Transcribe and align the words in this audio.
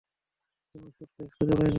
কোনো 0.75 0.87
স্যুটকেস 0.95 1.29
খুঁজে 1.35 1.53
পাইনি। 1.53 1.69